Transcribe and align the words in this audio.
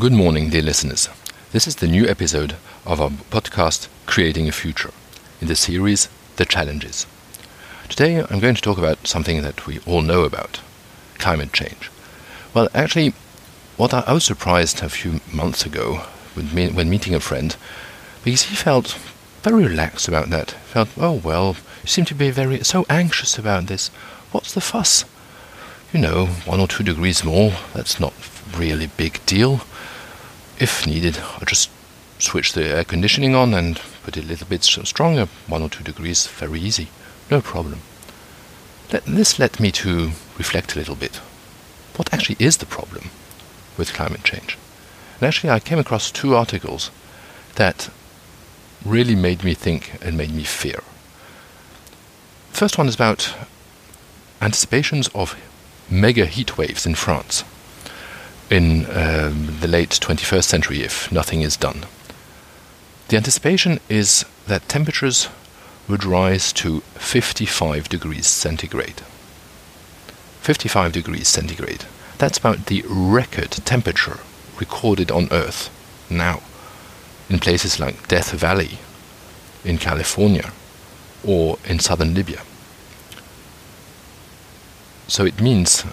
Good 0.00 0.12
morning, 0.12 0.50
dear 0.50 0.60
listeners. 0.60 1.08
This 1.52 1.68
is 1.68 1.76
the 1.76 1.86
new 1.86 2.04
episode 2.08 2.56
of 2.84 3.00
our 3.00 3.10
podcast, 3.10 3.86
Creating 4.06 4.48
a 4.48 4.52
Future, 4.52 4.90
in 5.40 5.46
the 5.46 5.54
series 5.54 6.08
The 6.34 6.44
Challenges. 6.44 7.06
Today 7.88 8.18
I'm 8.18 8.40
going 8.40 8.56
to 8.56 8.60
talk 8.60 8.76
about 8.76 9.06
something 9.06 9.42
that 9.42 9.68
we 9.68 9.78
all 9.86 10.02
know 10.02 10.24
about 10.24 10.58
climate 11.18 11.52
change. 11.52 11.92
Well, 12.52 12.68
actually, 12.74 13.14
what 13.76 13.94
I, 13.94 14.12
was 14.12 14.24
surprised 14.24 14.82
a 14.82 14.88
few 14.88 15.20
months 15.32 15.64
ago 15.64 16.00
when 16.34 16.90
meeting 16.90 17.14
a 17.14 17.20
friend, 17.20 17.54
because 18.24 18.42
he 18.42 18.56
felt 18.56 18.98
very 19.42 19.64
relaxed 19.64 20.08
about 20.08 20.28
that. 20.30 20.50
Felt, 20.50 20.88
oh 20.98 21.20
well, 21.22 21.54
you 21.84 21.88
seem 21.88 22.04
to 22.06 22.16
be 22.16 22.32
very 22.32 22.64
so 22.64 22.84
anxious 22.90 23.38
about 23.38 23.66
this. 23.66 23.90
What's 24.32 24.54
the 24.54 24.60
fuss? 24.60 25.04
You 25.92 26.00
know, 26.00 26.26
one 26.46 26.58
or 26.58 26.66
two 26.66 26.82
degrees 26.82 27.22
more, 27.22 27.52
that's 27.74 28.00
not 28.00 28.12
really 28.56 28.86
big 28.86 29.24
deal. 29.26 29.60
If 30.58 30.86
needed, 30.86 31.18
I'll 31.18 31.46
just 31.46 31.70
switch 32.18 32.52
the 32.52 32.64
air 32.64 32.84
conditioning 32.84 33.34
on 33.34 33.54
and 33.54 33.80
put 34.02 34.16
it 34.16 34.24
a 34.24 34.26
little 34.26 34.46
bit 34.46 34.64
stronger, 34.64 35.28
one 35.46 35.62
or 35.62 35.68
two 35.68 35.84
degrees, 35.84 36.26
very 36.26 36.60
easy, 36.60 36.88
no 37.30 37.40
problem. 37.40 37.80
This 39.06 39.38
led 39.38 39.58
me 39.58 39.72
to 39.72 40.12
reflect 40.38 40.74
a 40.74 40.78
little 40.78 40.94
bit. 40.94 41.16
What 41.96 42.12
actually 42.12 42.36
is 42.38 42.58
the 42.58 42.66
problem 42.66 43.10
with 43.76 43.92
climate 43.92 44.24
change? 44.24 44.56
And 45.18 45.26
actually, 45.26 45.50
I 45.50 45.60
came 45.60 45.78
across 45.78 46.10
two 46.10 46.34
articles 46.36 46.90
that 47.56 47.90
really 48.84 49.14
made 49.14 49.42
me 49.42 49.54
think 49.54 49.98
and 50.02 50.16
made 50.16 50.32
me 50.32 50.44
fear. 50.44 50.82
First 52.52 52.78
one 52.78 52.88
is 52.88 52.94
about 52.94 53.34
anticipations 54.40 55.08
of 55.08 55.36
mega 55.90 56.26
heat 56.26 56.56
waves 56.56 56.86
in 56.86 56.94
France 56.94 57.44
in 58.50 58.86
um, 58.86 59.58
the 59.60 59.68
late 59.68 59.90
21st 59.90 60.44
century 60.44 60.82
if 60.82 61.10
nothing 61.10 61.42
is 61.42 61.56
done. 61.56 61.86
The 63.08 63.16
anticipation 63.16 63.80
is 63.88 64.24
that 64.46 64.68
temperatures 64.68 65.28
would 65.88 66.04
rise 66.04 66.52
to 66.54 66.80
55 66.94 67.88
degrees 67.88 68.26
centigrade. 68.26 69.02
55 70.40 70.92
degrees 70.92 71.28
centigrade. 71.28 71.84
That's 72.18 72.38
about 72.38 72.66
the 72.66 72.84
record 72.88 73.50
temperature 73.50 74.18
recorded 74.58 75.10
on 75.10 75.28
Earth 75.30 75.70
now 76.10 76.42
in 77.28 77.38
places 77.38 77.80
like 77.80 78.08
Death 78.08 78.32
Valley 78.32 78.78
in 79.64 79.78
California 79.78 80.52
or 81.26 81.58
in 81.64 81.78
southern 81.78 82.14
Libya. 82.14 82.42
So 85.08 85.24
it 85.24 85.40
means 85.40 85.84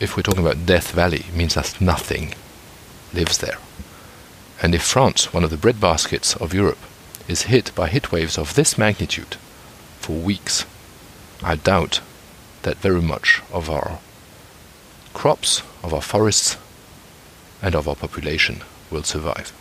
if 0.00 0.16
we're 0.16 0.22
talking 0.22 0.44
about 0.44 0.66
Death 0.66 0.92
Valley, 0.92 1.26
means 1.34 1.54
that 1.54 1.80
nothing 1.80 2.34
lives 3.12 3.38
there. 3.38 3.58
And 4.62 4.74
if 4.74 4.82
France, 4.82 5.32
one 5.32 5.44
of 5.44 5.50
the 5.50 5.56
breadbaskets 5.56 6.40
of 6.40 6.54
Europe, 6.54 6.78
is 7.28 7.42
hit 7.42 7.74
by 7.74 7.88
heat 7.88 8.12
waves 8.12 8.36
of 8.38 8.54
this 8.54 8.76
magnitude 8.76 9.36
for 10.00 10.12
weeks, 10.12 10.66
I 11.42 11.56
doubt 11.56 12.00
that 12.62 12.76
very 12.78 13.00
much 13.00 13.42
of 13.52 13.70
our 13.70 13.98
crops, 15.12 15.62
of 15.82 15.94
our 15.94 16.02
forests, 16.02 16.56
and 17.62 17.74
of 17.74 17.88
our 17.88 17.96
population 17.96 18.62
will 18.90 19.02
survive. 19.02 19.52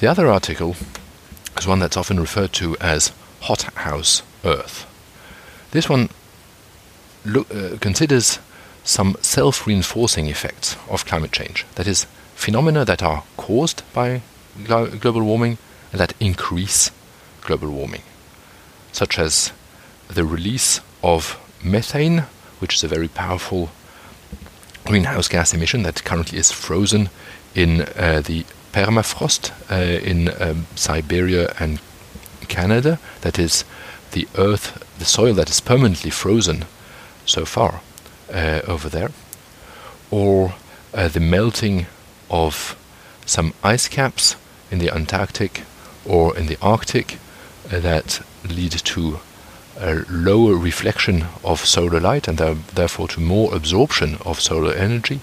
The 0.00 0.06
other 0.06 0.28
article 0.28 0.76
is 1.58 1.66
one 1.66 1.78
that's 1.78 1.96
often 1.96 2.20
referred 2.20 2.52
to 2.54 2.76
as 2.80 3.12
hothouse 3.42 4.22
Earth. 4.44 4.86
This 5.70 5.88
one 5.88 6.10
lo- 7.24 7.46
uh, 7.50 7.78
considers 7.78 8.38
some 8.84 9.16
self 9.20 9.66
reinforcing 9.66 10.26
effects 10.28 10.76
of 10.90 11.06
climate 11.06 11.32
change. 11.32 11.64
That 11.76 11.86
is, 11.86 12.06
phenomena 12.34 12.84
that 12.84 13.02
are 13.02 13.22
caused 13.36 13.82
by 13.92 14.22
glo- 14.64 14.88
global 14.88 15.22
warming 15.22 15.58
and 15.92 16.00
that 16.00 16.14
increase 16.20 16.90
global 17.42 17.70
warming, 17.70 18.02
such 18.92 19.18
as 19.18 19.52
the 20.08 20.24
release 20.24 20.80
of 21.02 21.38
methane, 21.62 22.24
which 22.58 22.74
is 22.74 22.84
a 22.84 22.88
very 22.88 23.08
powerful 23.08 23.70
greenhouse 24.84 25.28
gas 25.28 25.54
emission 25.54 25.82
that 25.84 26.04
currently 26.04 26.38
is 26.38 26.50
frozen 26.50 27.08
in 27.54 27.82
uh, 27.96 28.20
the 28.24 28.44
permafrost 28.72 29.52
uh, 29.70 30.00
in 30.02 30.30
um, 30.40 30.66
Siberia 30.74 31.54
and 31.60 31.80
Canada. 32.48 32.98
That 33.20 33.38
is 33.38 33.64
the 34.12 34.26
earth, 34.36 34.84
the 34.98 35.04
soil 35.04 35.34
that 35.34 35.50
is 35.50 35.60
permanently 35.60 36.10
frozen 36.10 36.64
so 37.26 37.44
far 37.44 37.80
uh, 38.32 38.60
over 38.66 38.88
there, 38.88 39.10
or 40.10 40.54
uh, 40.94 41.08
the 41.08 41.20
melting 41.20 41.86
of 42.30 42.76
some 43.26 43.54
ice 43.62 43.88
caps 43.88 44.36
in 44.70 44.78
the 44.78 44.90
Antarctic 44.90 45.62
or 46.04 46.36
in 46.36 46.46
the 46.46 46.58
Arctic 46.60 47.18
uh, 47.70 47.78
that 47.80 48.20
lead 48.44 48.72
to 48.72 49.20
a 49.78 50.04
lower 50.10 50.54
reflection 50.54 51.26
of 51.44 51.64
solar 51.64 52.00
light 52.00 52.28
and 52.28 52.38
therefore 52.38 53.08
to 53.08 53.20
more 53.20 53.54
absorption 53.54 54.16
of 54.24 54.40
solar 54.40 54.72
energy, 54.72 55.20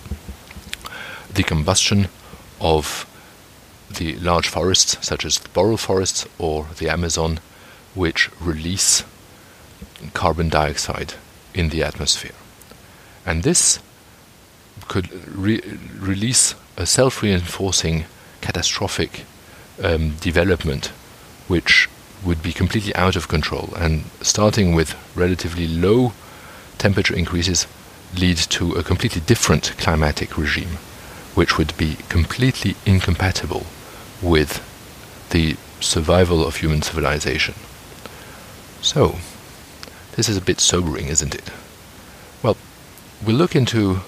the 1.33 1.43
combustion 1.43 2.07
of 2.59 3.05
the 3.89 4.15
large 4.19 4.47
forests, 4.47 4.97
such 5.05 5.25
as 5.25 5.39
the 5.39 5.49
boreal 5.49 5.77
forests 5.77 6.27
or 6.37 6.67
the 6.77 6.89
Amazon, 6.89 7.39
which 7.95 8.29
release 8.39 9.03
carbon 10.13 10.49
dioxide 10.49 11.13
in 11.53 11.69
the 11.69 11.83
atmosphere. 11.83 12.35
And 13.25 13.43
this 13.43 13.79
could 14.87 15.11
re- 15.27 15.61
release 15.97 16.55
a 16.77 16.85
self 16.85 17.21
reinforcing 17.21 18.05
catastrophic 18.41 19.25
um, 19.83 20.15
development 20.21 20.87
which 21.47 21.89
would 22.23 22.41
be 22.41 22.51
completely 22.51 22.93
out 22.95 23.15
of 23.15 23.27
control 23.27 23.73
and 23.77 24.03
starting 24.21 24.75
with 24.75 24.95
relatively 25.15 25.67
low 25.67 26.13
temperature 26.77 27.15
increases 27.15 27.67
lead 28.17 28.37
to 28.37 28.73
a 28.73 28.83
completely 28.83 29.21
different 29.21 29.73
climatic 29.77 30.37
regime 30.37 30.77
which 31.35 31.57
would 31.57 31.75
be 31.77 31.95
completely 32.09 32.75
incompatible 32.85 33.65
with 34.21 34.61
the 35.29 35.55
survival 35.79 36.45
of 36.45 36.57
human 36.57 36.81
civilization. 36.81 37.53
So, 38.81 39.19
this 40.19 40.27
is 40.27 40.35
a 40.35 40.41
bit 40.41 40.59
sobering, 40.59 41.07
isn't 41.07 41.33
it? 41.33 41.49
Well, 42.43 42.57
we'll 43.25 43.37
look 43.37 43.55
into 43.55 44.01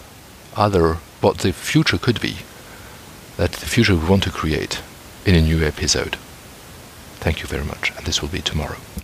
other 0.58 0.96
what 1.22 1.38
the 1.38 1.54
future 1.54 1.98
could 1.98 2.20
be, 2.20 2.40
that 3.38 3.54
the 3.54 3.66
future 3.66 3.96
we 3.96 4.10
want 4.10 4.24
to 4.24 4.30
create 4.30 4.82
in 5.26 5.36
a 5.36 5.42
new 5.42 5.64
episode. 5.64 6.18
Thank 7.22 7.40
you 7.40 7.48
very 7.48 7.64
much, 7.64 7.94
and 7.96 8.06
this 8.06 8.22
will 8.22 8.28
be 8.28 8.42
tomorrow. 8.42 8.76